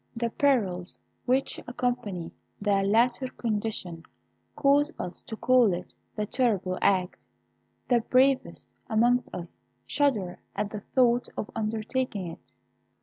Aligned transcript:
The 0.15 0.31
perils 0.31 0.99
which 1.27 1.59
accompany 1.67 2.31
the 2.59 2.81
latter 2.81 3.27
condition 3.37 4.01
cause 4.55 4.91
us 4.97 5.21
to 5.21 5.35
call 5.35 5.73
it 5.73 5.93
the 6.15 6.25
Terrible 6.25 6.79
Act. 6.81 7.17
The 7.87 8.01
bravest 8.01 8.73
amongst 8.89 9.29
us 9.31 9.57
shudder 9.85 10.39
at 10.55 10.71
the 10.71 10.79
thought 10.95 11.27
of 11.37 11.51
undertaking 11.55 12.25
it. 12.31 12.39